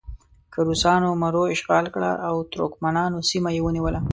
[0.53, 3.99] که روسانو مرو اشغال کړه او ترکمنانو سیمه یې ونیوله.